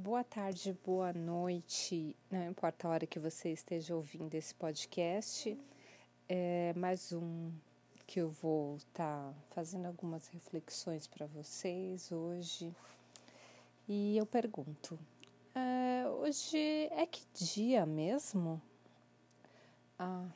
boa 0.00 0.24
tarde, 0.24 0.74
boa 0.82 1.12
noite, 1.12 2.16
não 2.30 2.48
importa 2.48 2.88
a 2.88 2.90
hora 2.90 3.06
que 3.06 3.18
você 3.18 3.50
esteja 3.50 3.94
ouvindo 3.94 4.34
esse 4.34 4.54
podcast. 4.54 5.58
É 6.26 6.72
mais 6.74 7.12
um 7.12 7.52
que 8.06 8.18
eu 8.18 8.30
vou 8.30 8.76
estar 8.76 9.28
tá 9.28 9.34
fazendo 9.50 9.84
algumas 9.84 10.26
reflexões 10.28 11.06
para 11.06 11.26
vocês 11.26 12.10
hoje. 12.10 12.74
E 13.86 14.16
eu 14.16 14.24
pergunto: 14.24 14.98
é, 15.54 16.08
hoje 16.08 16.56
é 16.92 17.04
que 17.04 17.22
dia 17.34 17.84
mesmo? 17.84 18.60
Ah, 19.98 20.26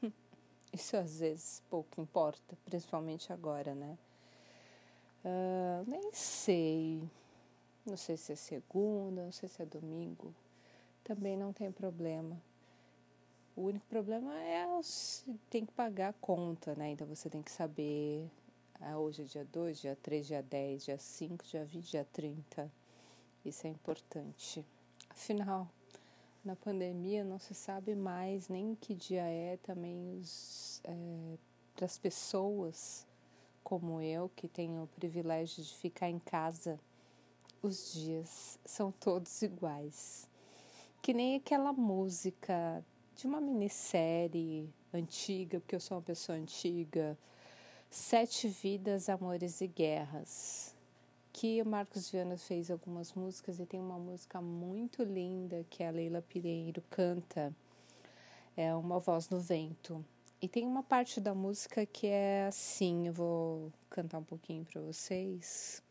isso 0.72 0.96
às 0.96 1.18
vezes 1.18 1.60
pouco 1.68 2.00
importa, 2.00 2.56
principalmente 2.64 3.32
agora, 3.32 3.74
né? 3.74 3.98
Uh, 5.24 5.90
nem 5.90 6.12
sei 6.12 7.02
não 7.86 7.96
sei 7.96 8.16
se 8.16 8.32
é 8.32 8.36
segunda, 8.36 9.24
não 9.24 9.32
sei 9.32 9.48
se 9.48 9.62
é 9.62 9.66
domingo. 9.66 10.34
Também 11.02 11.36
não 11.36 11.52
tem 11.52 11.70
problema. 11.70 12.40
O 13.56 13.62
único 13.62 13.86
problema 13.86 14.34
é 14.40 14.66
se 14.82 15.38
tem 15.50 15.64
que 15.64 15.72
pagar 15.72 16.08
a 16.08 16.12
conta, 16.14 16.74
né? 16.74 16.90
Então 16.90 17.06
você 17.06 17.30
tem 17.30 17.42
que 17.42 17.50
saber. 17.50 18.28
Ah, 18.80 18.98
hoje 18.98 19.22
é 19.22 19.24
dia 19.24 19.44
2, 19.44 19.80
dia 19.80 19.96
3, 20.02 20.26
dia 20.26 20.42
10, 20.42 20.84
dia 20.84 20.98
5, 20.98 21.44
dia 21.44 21.64
20, 21.64 21.90
dia 21.90 22.06
30. 22.12 22.72
Isso 23.44 23.66
é 23.66 23.70
importante. 23.70 24.64
Afinal, 25.08 25.68
na 26.44 26.56
pandemia 26.56 27.22
não 27.22 27.38
se 27.38 27.54
sabe 27.54 27.94
mais 27.94 28.48
nem 28.48 28.74
que 28.74 28.94
dia 28.94 29.22
é 29.22 29.56
também 29.58 30.18
os, 30.18 30.80
é, 30.84 31.38
para 31.76 31.86
as 31.86 31.96
pessoas 31.96 33.06
como 33.62 34.00
eu, 34.00 34.30
que 34.36 34.48
tenho 34.48 34.82
o 34.82 34.86
privilégio 34.88 35.62
de 35.62 35.74
ficar 35.74 36.10
em 36.10 36.18
casa 36.18 36.78
os 37.66 37.94
dias 37.94 38.58
são 38.64 38.92
todos 38.92 39.40
iguais. 39.42 40.28
Que 41.00 41.14
nem 41.14 41.36
aquela 41.36 41.72
música 41.72 42.84
de 43.16 43.26
uma 43.26 43.40
minissérie 43.40 44.68
antiga, 44.92 45.60
porque 45.60 45.74
eu 45.74 45.80
sou 45.80 45.96
uma 45.96 46.02
pessoa 46.02 46.36
antiga, 46.36 47.16
Sete 47.90 48.48
Vidas, 48.48 49.08
Amores 49.08 49.60
e 49.60 49.66
Guerras, 49.66 50.74
que 51.32 51.62
o 51.62 51.66
Marcos 51.66 52.10
Viana 52.10 52.36
fez 52.36 52.70
algumas 52.70 53.12
músicas 53.12 53.58
e 53.60 53.66
tem 53.66 53.80
uma 53.80 53.98
música 53.98 54.40
muito 54.40 55.02
linda 55.02 55.64
que 55.70 55.82
a 55.82 55.90
Leila 55.90 56.22
Pireiro 56.22 56.82
canta, 56.90 57.54
é 58.56 58.74
Uma 58.74 58.98
Voz 58.98 59.28
no 59.28 59.40
Vento. 59.40 60.04
E 60.40 60.48
tem 60.48 60.66
uma 60.66 60.82
parte 60.82 61.20
da 61.20 61.34
música 61.34 61.86
que 61.86 62.06
é 62.06 62.46
assim, 62.46 63.06
eu 63.06 63.12
vou 63.12 63.72
cantar 63.88 64.18
um 64.18 64.24
pouquinho 64.24 64.64
para 64.64 64.80
vocês. 64.80 65.83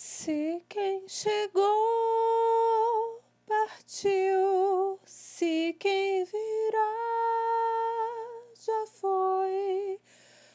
Se 0.00 0.62
quem 0.68 1.08
chegou 1.08 1.64
partiu, 3.44 5.00
se 5.04 5.72
quem 5.72 6.24
virá 6.24 6.94
já 8.64 8.86
foi, 8.86 10.00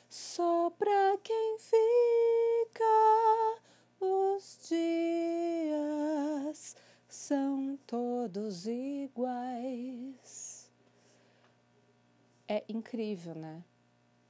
só 0.10 0.70
pra 0.70 1.18
quem 1.22 1.58
fica 1.60 2.86
os 4.00 4.60
dias 4.70 6.78
são 7.10 7.78
todos 7.86 8.66
iguais. 8.66 10.72
É 12.48 12.64
incrível, 12.70 13.36
né? 13.36 13.62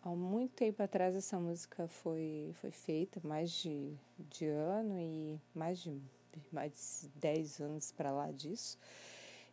Há 0.04 0.10
muito 0.10 0.52
tempo 0.52 0.84
atrás 0.84 1.16
essa 1.16 1.40
música 1.40 1.88
foi, 1.88 2.52
foi 2.56 2.72
feita, 2.72 3.22
mais 3.24 3.52
de, 3.52 3.94
de 4.20 4.46
ano 4.46 5.00
e 5.00 5.40
mais 5.56 5.80
de 5.80 6.00
mais 6.52 7.02
de 7.14 7.20
10 7.20 7.62
anos 7.62 7.92
para 7.92 8.12
lá 8.12 8.32
disso. 8.32 8.78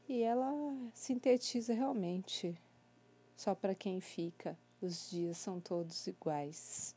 E 0.08 0.22
ela 0.22 0.50
sintetiza 0.94 1.74
realmente 1.74 2.58
só 3.36 3.54
para 3.54 3.74
quem 3.74 4.00
fica. 4.00 4.58
Os 4.80 5.10
dias 5.10 5.36
são 5.36 5.60
todos 5.60 6.06
iguais. 6.06 6.96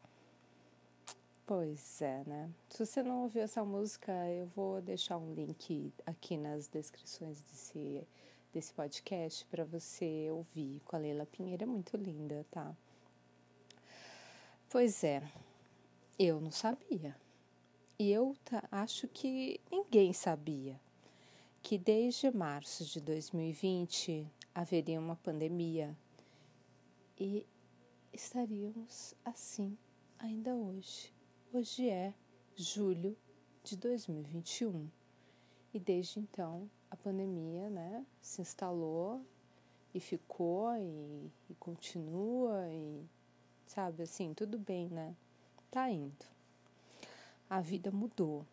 Pois 1.46 2.02
é, 2.02 2.24
né? 2.26 2.50
Se 2.70 2.86
você 2.86 3.04
não 3.04 3.24
ouviu 3.24 3.44
essa 3.44 3.64
música, 3.64 4.12
eu 4.30 4.48
vou 4.48 4.82
deixar 4.82 5.18
um 5.18 5.34
link 5.34 5.94
aqui 6.06 6.38
nas 6.38 6.68
descrições 6.70 7.42
desse, 7.52 8.08
desse 8.54 8.74
podcast 8.74 9.46
para 9.48 9.66
você 9.66 10.30
ouvir 10.32 10.82
com 10.86 10.96
a 10.96 11.00
Leila 11.00 11.26
Pinheiro. 11.26 11.64
É 11.64 11.68
muito 11.68 11.98
linda, 11.98 12.46
tá? 12.50 12.74
Pois 14.74 15.04
é, 15.04 15.22
eu 16.18 16.42
não 16.42 16.50
sabia. 16.50 17.16
E 18.00 18.12
eu 18.12 18.36
acho 18.72 19.08
que 19.08 19.62
ninguém 19.72 20.14
sabia 20.14 20.82
que 21.62 21.78
desde 21.78 22.32
março 22.32 22.84
de 22.84 23.00
2020 23.00 24.28
haveria 24.52 25.00
uma 25.00 25.16
pandemia 25.16 25.96
e 27.16 27.46
estaríamos 28.12 29.14
assim 29.24 29.78
ainda 30.18 30.56
hoje. 30.56 31.14
Hoje 31.54 31.88
é 31.88 32.12
julho 32.56 33.16
de 33.64 33.78
2021 33.78 34.90
e 35.72 35.80
desde 35.80 36.20
então 36.20 36.68
a 36.90 36.98
pandemia 36.98 37.70
né, 37.70 38.04
se 38.20 38.42
instalou 38.42 39.24
e 39.94 40.00
ficou 40.00 40.76
e, 40.78 41.32
e 41.48 41.54
continua 41.60 42.68
e 42.72 43.06
sabe? 43.66 44.04
Assim, 44.04 44.34
tudo 44.34 44.58
bem, 44.58 44.88
né? 44.90 45.16
Tá 45.72 45.90
indo. 45.90 46.26
A 47.50 47.60
vida 47.60 47.92
mudou. 47.92 48.46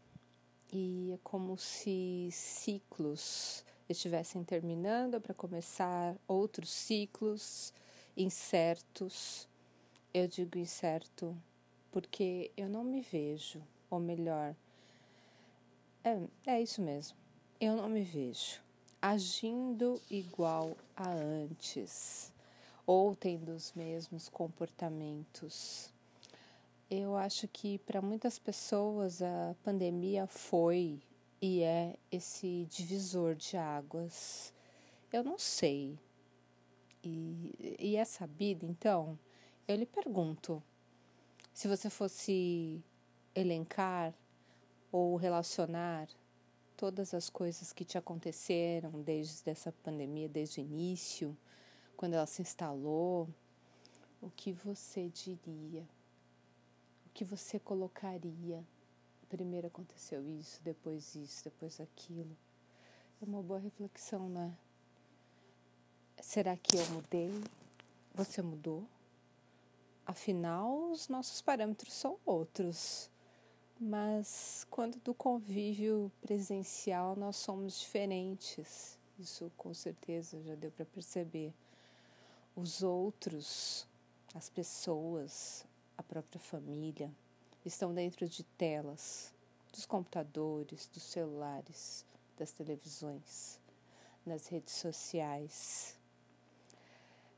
E 0.72 1.12
é 1.14 1.18
como 1.24 1.56
se 1.56 2.28
ciclos 2.32 3.64
estivessem 3.88 4.44
terminando 4.44 5.20
para 5.20 5.34
começar 5.34 6.14
outros 6.28 6.70
ciclos 6.70 7.72
incertos. 8.16 9.48
Eu 10.14 10.28
digo 10.28 10.58
incerto 10.58 11.36
porque 11.90 12.52
eu 12.56 12.68
não 12.68 12.84
me 12.84 13.00
vejo, 13.00 13.60
ou 13.90 13.98
melhor, 13.98 14.54
é, 16.04 16.20
é 16.46 16.62
isso 16.62 16.80
mesmo, 16.80 17.16
eu 17.60 17.76
não 17.76 17.88
me 17.88 18.02
vejo 18.02 18.60
agindo 19.02 20.00
igual 20.10 20.76
a 20.94 21.08
antes 21.08 22.32
ou 22.90 23.14
tendo 23.14 23.52
os 23.52 23.72
mesmos 23.72 24.28
comportamentos. 24.28 25.94
Eu 26.90 27.14
acho 27.14 27.46
que 27.46 27.78
para 27.78 28.02
muitas 28.02 28.36
pessoas 28.36 29.22
a 29.22 29.54
pandemia 29.62 30.26
foi 30.26 31.00
e 31.40 31.62
é 31.62 31.94
esse 32.10 32.66
divisor 32.68 33.36
de 33.36 33.56
águas. 33.56 34.52
Eu 35.12 35.22
não 35.22 35.38
sei. 35.38 36.00
E, 37.00 37.76
e 37.78 37.94
é 37.94 38.04
sabido, 38.04 38.66
então, 38.66 39.16
eu 39.68 39.76
lhe 39.76 39.86
pergunto: 39.86 40.60
se 41.54 41.68
você 41.68 41.88
fosse 41.88 42.82
elencar 43.36 44.12
ou 44.90 45.14
relacionar 45.14 46.08
todas 46.76 47.14
as 47.14 47.30
coisas 47.30 47.72
que 47.72 47.84
te 47.84 47.96
aconteceram 47.96 49.00
desde 49.00 49.48
essa 49.48 49.70
pandemia, 49.70 50.28
desde 50.28 50.60
o 50.60 50.64
início, 50.64 51.38
quando 52.00 52.14
ela 52.14 52.24
se 52.24 52.40
instalou, 52.40 53.28
o 54.22 54.30
que 54.30 54.52
você 54.52 55.10
diria? 55.10 55.86
O 57.04 57.10
que 57.12 57.26
você 57.26 57.58
colocaria? 57.58 58.64
Primeiro 59.28 59.66
aconteceu 59.66 60.26
isso, 60.26 60.62
depois 60.62 61.14
isso, 61.14 61.44
depois 61.44 61.78
aquilo. 61.78 62.34
É 63.20 63.24
uma 63.26 63.42
boa 63.42 63.60
reflexão, 63.60 64.30
né? 64.30 64.56
Será 66.22 66.56
que 66.56 66.78
eu 66.78 66.86
mudei? 66.86 67.34
Você 68.14 68.40
mudou? 68.40 68.86
Afinal, 70.06 70.92
os 70.92 71.06
nossos 71.06 71.42
parâmetros 71.42 71.92
são 71.92 72.16
outros. 72.24 73.10
Mas 73.78 74.66
quando 74.70 74.96
do 75.00 75.12
convívio 75.12 76.10
presencial 76.22 77.14
nós 77.14 77.36
somos 77.36 77.78
diferentes. 77.78 78.98
Isso 79.18 79.52
com 79.54 79.74
certeza 79.74 80.42
já 80.42 80.54
deu 80.54 80.70
para 80.70 80.86
perceber 80.86 81.52
os 82.60 82.82
outros, 82.82 83.88
as 84.34 84.50
pessoas, 84.50 85.64
a 85.96 86.02
própria 86.02 86.38
família, 86.38 87.10
estão 87.64 87.94
dentro 87.94 88.28
de 88.28 88.44
telas, 88.44 89.32
dos 89.72 89.86
computadores, 89.86 90.86
dos 90.92 91.02
celulares, 91.02 92.04
das 92.36 92.52
televisões, 92.52 93.58
nas 94.26 94.46
redes 94.46 94.74
sociais. 94.74 95.98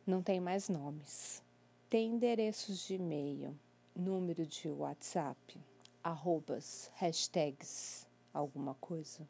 Não 0.04 0.22
tem 0.22 0.40
mais 0.40 0.69
nomes. 0.69 1.40
Tem 1.88 2.14
endereços 2.14 2.84
de 2.84 2.94
e-mail, 2.94 3.56
número 3.94 4.44
de 4.44 4.69
WhatsApp, 4.69 5.60
arrobas, 6.02 6.90
hashtags, 6.96 8.08
alguma 8.34 8.74
coisa 8.74 9.28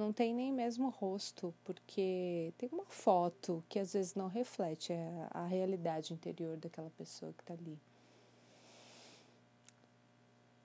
não 0.00 0.12
tem 0.12 0.34
nem 0.34 0.50
mesmo 0.50 0.88
rosto, 0.88 1.54
porque 1.62 2.52
tem 2.56 2.68
uma 2.72 2.86
foto 2.86 3.62
que 3.68 3.78
às 3.78 3.92
vezes 3.92 4.14
não 4.14 4.28
reflete 4.28 4.92
a, 4.92 5.42
a 5.42 5.46
realidade 5.46 6.14
interior 6.14 6.56
daquela 6.56 6.90
pessoa 6.90 7.32
que 7.34 7.42
está 7.42 7.52
ali. 7.54 7.78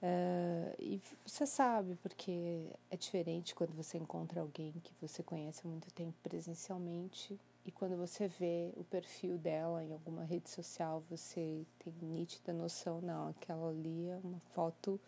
Uh, 0.01 0.75
e 0.79 1.01
você 1.25 1.45
sabe, 1.45 1.95
porque 2.01 2.67
é 2.89 2.95
diferente 2.95 3.53
quando 3.53 3.73
você 3.73 3.97
encontra 3.97 4.39
alguém 4.39 4.71
que 4.83 4.93
você 5.01 5.21
conhece 5.21 5.61
há 5.65 5.67
muito 5.67 5.91
tempo 5.91 6.15
presencialmente 6.23 7.37
e 7.65 7.71
quando 7.71 7.97
você 7.97 8.27
vê 8.27 8.71
o 8.77 8.83
perfil 8.83 9.37
dela 9.37 9.83
em 9.83 9.91
alguma 9.91 10.23
rede 10.23 10.49
social, 10.49 11.03
você 11.09 11.65
tem 11.79 11.93
nítida 12.01 12.53
noção, 12.53 13.01
não, 13.01 13.29
aquela 13.29 13.69
ali 13.69 14.07
é 14.09 14.19
uma 14.23 14.39
foto 14.53 14.99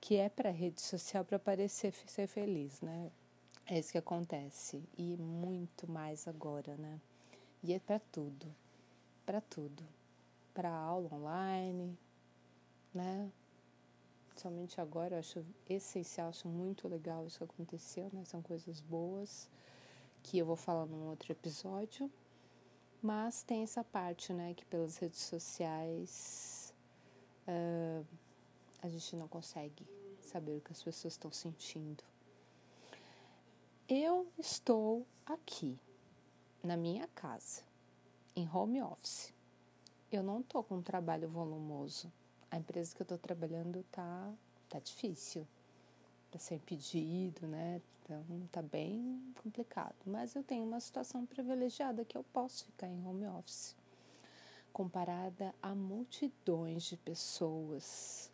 que 0.00 0.16
é 0.16 0.28
para 0.28 0.50
rede 0.50 0.82
social 0.82 1.24
para 1.24 1.38
parecer 1.38 1.94
ser 2.06 2.26
feliz, 2.26 2.80
né? 2.80 3.10
É 3.66 3.78
isso 3.78 3.92
que 3.92 3.98
acontece 3.98 4.82
e 4.98 5.16
muito 5.16 5.90
mais 5.90 6.26
agora, 6.26 6.76
né? 6.76 7.00
E 7.62 7.72
é 7.72 7.78
para 7.78 8.00
tudo, 8.00 8.52
para 9.24 9.40
tudo, 9.40 9.84
para 10.52 10.68
aula 10.68 11.14
online, 11.14 11.96
né? 12.92 13.30
Somente 14.36 14.80
agora 14.80 15.14
eu 15.14 15.18
acho 15.20 15.44
essencial, 15.68 16.28
acho 16.28 16.48
muito 16.48 16.88
legal 16.88 17.26
isso 17.26 17.38
que 17.38 17.44
aconteceu, 17.44 18.10
né? 18.12 18.24
São 18.24 18.42
coisas 18.42 18.80
boas 18.80 19.48
que 20.22 20.38
eu 20.38 20.46
vou 20.46 20.56
falar 20.56 20.86
num 20.86 21.08
outro 21.08 21.30
episódio. 21.30 22.10
Mas 23.00 23.42
tem 23.42 23.62
essa 23.62 23.82
parte, 23.82 24.32
né, 24.32 24.54
que 24.54 24.64
pelas 24.64 24.96
redes 24.96 25.20
sociais 25.20 26.72
uh, 27.48 28.06
a 28.80 28.88
gente 28.88 29.16
não 29.16 29.26
consegue 29.26 29.84
saber 30.20 30.56
o 30.56 30.60
que 30.60 30.70
as 30.72 30.82
pessoas 30.82 31.14
estão 31.14 31.32
sentindo. 31.32 32.04
Eu 33.94 34.26
estou 34.38 35.06
aqui, 35.26 35.78
na 36.64 36.78
minha 36.78 37.06
casa, 37.08 37.60
em 38.34 38.48
home 38.48 38.80
office. 38.82 39.34
Eu 40.10 40.22
não 40.22 40.40
estou 40.40 40.64
com 40.64 40.76
um 40.76 40.82
trabalho 40.82 41.28
volumoso. 41.28 42.10
A 42.50 42.56
empresa 42.56 42.94
que 42.94 43.02
eu 43.02 43.04
estou 43.04 43.18
trabalhando 43.18 43.84
tá, 43.92 44.32
tá 44.70 44.78
difícil 44.78 45.46
para 46.30 46.40
ser 46.40 46.58
pedido, 46.60 47.46
né? 47.46 47.82
Então 48.02 48.24
tá 48.50 48.62
bem 48.62 49.22
complicado. 49.42 49.96
Mas 50.06 50.34
eu 50.34 50.42
tenho 50.42 50.64
uma 50.64 50.80
situação 50.80 51.26
privilegiada 51.26 52.02
que 52.02 52.16
eu 52.16 52.24
posso 52.32 52.64
ficar 52.64 52.88
em 52.88 53.06
home 53.06 53.26
office, 53.26 53.76
comparada 54.72 55.54
a 55.60 55.74
multidões 55.74 56.84
de 56.84 56.96
pessoas 56.96 58.32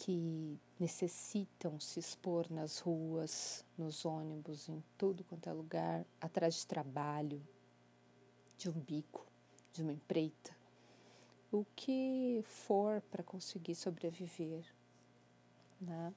que 0.00 0.58
necessitam 0.78 1.78
se 1.78 2.00
expor 2.00 2.50
nas 2.50 2.78
ruas, 2.78 3.66
nos 3.76 4.06
ônibus, 4.06 4.66
em 4.66 4.82
tudo 4.96 5.22
quanto 5.24 5.46
é 5.46 5.52
lugar, 5.52 6.06
atrás 6.18 6.54
de 6.54 6.66
trabalho, 6.66 7.46
de 8.56 8.70
um 8.70 8.72
bico, 8.72 9.26
de 9.74 9.82
uma 9.82 9.92
empreita, 9.92 10.56
o 11.52 11.66
que 11.76 12.42
for 12.46 13.02
para 13.10 13.22
conseguir 13.22 13.74
sobreviver, 13.74 14.64
né? 15.78 16.14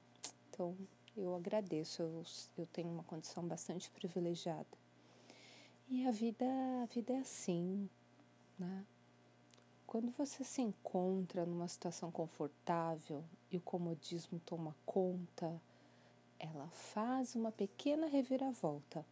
Então, 0.48 0.74
eu 1.14 1.34
agradeço, 1.34 2.00
eu, 2.00 2.24
eu 2.56 2.66
tenho 2.68 2.88
uma 2.88 3.04
condição 3.04 3.46
bastante 3.46 3.90
privilegiada. 3.90 4.78
E 5.90 6.06
a 6.06 6.10
vida, 6.10 6.46
a 6.82 6.86
vida 6.86 7.12
é 7.12 7.18
assim, 7.18 7.90
né? 8.58 8.86
Quando 9.94 10.10
você 10.18 10.42
se 10.42 10.60
encontra 10.60 11.46
numa 11.46 11.68
situação 11.68 12.10
confortável 12.10 13.22
e 13.48 13.56
o 13.56 13.60
comodismo 13.60 14.40
toma 14.44 14.74
conta, 14.84 15.62
ela 16.36 16.66
faz 16.70 17.36
uma 17.36 17.52
pequena 17.52 18.08
reviravolta 18.08 19.06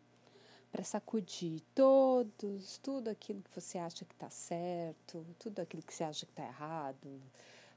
para 0.73 0.83
sacudir 0.83 1.63
todos, 1.73 2.79
tudo 2.79 3.07
aquilo 3.07 3.43
que 3.43 3.61
você 3.61 3.79
acha 3.79 4.05
que 4.05 4.13
está 4.13 4.29
certo, 4.29 5.25
tudo 5.39 5.61
aquilo 5.61 5.85
que 5.85 5.95
você 5.95 6.03
acha 6.03 6.27
que 6.27 6.33
está 6.33 6.43
errado, 6.43 7.23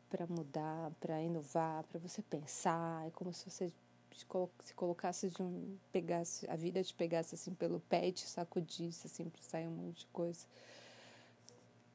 para 0.10 0.26
mudar, 0.26 0.90
para 1.00 1.22
inovar, 1.22 1.84
para 1.84 2.00
você 2.00 2.24
pensar. 2.24 3.06
É 3.06 3.12
como 3.12 3.32
se 3.32 3.48
você 3.48 3.72
se 4.16 4.74
colocasse 4.74 5.30
de 5.30 5.44
um 5.44 5.78
pegasse 5.92 6.50
a 6.50 6.56
vida 6.56 6.84
te 6.84 6.96
pegasse 6.96 7.36
assim 7.36 7.54
pelo 7.54 7.82
pé 7.82 8.08
e 8.08 8.12
te 8.14 8.26
sacudisse 8.26 9.06
assim 9.06 9.30
para 9.30 9.44
sair 9.44 9.68
um 9.68 9.72
monte 9.72 10.00
de 10.00 10.08
coisa 10.08 10.48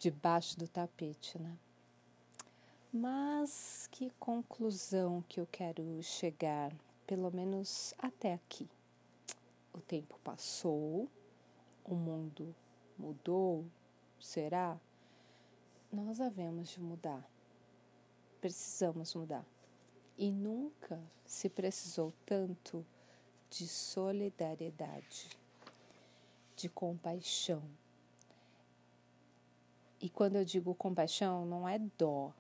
debaixo 0.01 0.59
do 0.59 0.67
tapete, 0.67 1.39
né? 1.39 1.57
Mas 2.93 3.89
que 3.93 4.11
conclusão 4.19 5.23
que 5.29 5.39
eu 5.39 5.47
quero 5.47 6.03
chegar, 6.03 6.73
pelo 7.07 7.31
menos 7.31 7.95
até 7.97 8.35
aqui. 8.35 8.69
O 9.73 9.79
tempo 9.79 10.19
passou, 10.25 11.09
o 11.85 11.95
mundo 11.95 12.53
mudou, 12.99 13.65
será? 14.19 14.77
Nós 15.93 16.21
havemos 16.21 16.71
de 16.71 16.81
mudar 16.81 17.25
precisamos 18.41 19.15
mudar. 19.15 19.45
E 20.17 20.31
nunca 20.33 21.01
se 21.25 21.49
precisou 21.49 22.13
tanto 22.27 22.85
de 23.51 23.69
solidariedade, 23.69 25.29
de 26.57 26.69
compaixão. 26.69 27.63
E 30.01 30.09
quando 30.09 30.37
eu 30.37 30.45
digo 30.45 30.75
compaixão, 30.75 31.45
não 31.45 31.69
é 31.69 31.79
dó. 31.99 32.33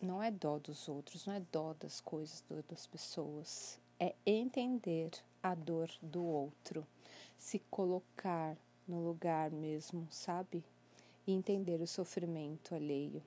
Não 0.00 0.22
é 0.22 0.30
dó 0.30 0.58
dos 0.58 0.88
outros, 0.88 1.26
não 1.26 1.34
é 1.34 1.40
dó 1.52 1.74
das 1.78 2.00
coisas, 2.00 2.42
das 2.68 2.86
pessoas. 2.86 3.78
É 4.00 4.14
entender 4.24 5.10
a 5.42 5.54
dor 5.54 5.90
do 6.00 6.24
outro, 6.24 6.86
se 7.38 7.58
colocar 7.70 8.56
no 8.88 9.04
lugar 9.04 9.50
mesmo, 9.50 10.08
sabe? 10.10 10.64
E 11.26 11.32
entender 11.32 11.80
o 11.80 11.86
sofrimento 11.86 12.74
alheio 12.74 13.22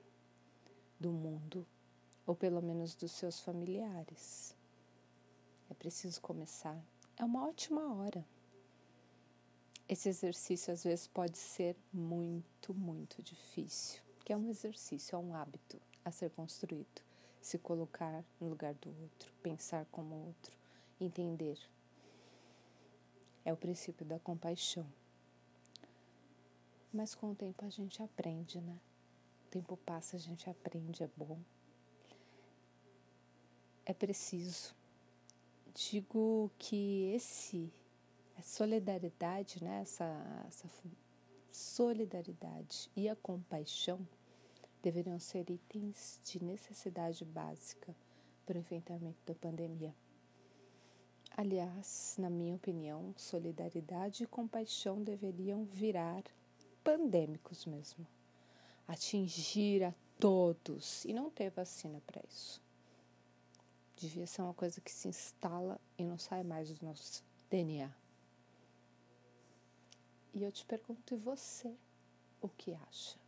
do 0.98 1.12
mundo, 1.12 1.64
ou 2.26 2.34
pelo 2.34 2.60
menos 2.60 2.94
dos 2.94 3.12
seus 3.12 3.38
familiares. 3.40 4.54
É 5.70 5.74
preciso 5.74 6.20
começar. 6.20 6.76
É 7.16 7.24
uma 7.24 7.46
ótima 7.46 7.94
hora. 7.94 8.24
Esse 9.88 10.08
exercício 10.08 10.72
às 10.72 10.82
vezes 10.82 11.06
pode 11.06 11.38
ser 11.38 11.76
muito, 11.92 12.74
muito 12.74 13.22
difícil, 13.22 14.02
que 14.24 14.32
é 14.32 14.36
um 14.36 14.48
exercício, 14.48 15.14
é 15.14 15.18
um 15.18 15.32
hábito 15.32 15.80
a 16.04 16.10
ser 16.10 16.30
construído. 16.30 17.02
Se 17.40 17.56
colocar 17.56 18.24
no 18.40 18.48
lugar 18.48 18.74
do 18.74 18.88
outro, 18.88 19.32
pensar 19.40 19.86
como 19.92 20.14
o 20.14 20.26
outro, 20.26 20.56
entender. 21.00 21.56
É 23.44 23.52
o 23.52 23.56
princípio 23.56 24.04
da 24.04 24.18
compaixão. 24.18 24.86
Mas 26.92 27.14
com 27.14 27.30
o 27.30 27.34
tempo 27.36 27.64
a 27.64 27.68
gente 27.68 28.02
aprende, 28.02 28.60
né? 28.60 28.80
O 29.46 29.50
tempo 29.50 29.76
passa, 29.76 30.16
a 30.16 30.18
gente 30.18 30.50
aprende, 30.50 31.04
é 31.04 31.10
bom. 31.16 31.38
É 33.84 33.94
preciso. 33.94 34.74
Digo 35.72 36.50
que 36.58 37.12
esse, 37.14 37.72
a 38.36 38.42
solidariedade, 38.42 39.62
né? 39.62 39.80
essa, 39.82 40.44
essa 40.46 40.68
solidariedade 41.50 42.90
e 42.94 43.08
a 43.08 43.16
compaixão 43.16 44.06
deveriam 44.82 45.18
ser 45.18 45.50
itens 45.50 46.20
de 46.24 46.42
necessidade 46.44 47.24
básica 47.24 47.94
para 48.44 48.56
o 48.56 48.60
enfrentamento 48.60 49.18
da 49.26 49.34
pandemia. 49.34 49.94
Aliás, 51.36 52.16
na 52.18 52.30
minha 52.30 52.54
opinião, 52.54 53.14
solidariedade 53.16 54.22
e 54.22 54.26
compaixão 54.26 55.02
deveriam 55.02 55.64
virar 55.64 56.22
pandêmicos 56.82 57.66
mesmo 57.66 58.06
atingir 58.86 59.82
a 59.82 59.94
todos 60.18 61.04
e 61.04 61.12
não 61.12 61.30
ter 61.30 61.50
vacina 61.50 62.00
para 62.06 62.22
isso. 62.28 62.62
Devia 63.96 64.26
ser 64.26 64.42
uma 64.42 64.54
coisa 64.54 64.80
que 64.80 64.92
se 64.92 65.08
instala 65.08 65.80
e 65.98 66.04
não 66.04 66.18
sai 66.18 66.42
mais 66.42 66.70
do 66.70 66.86
nosso 66.86 67.24
DNA. 67.50 67.90
E 70.36 70.44
eu 70.44 70.52
te 70.52 70.66
pergunto, 70.66 71.14
e 71.14 71.16
você, 71.16 71.74
o 72.42 72.48
que 72.50 72.74
acha? 72.74 73.18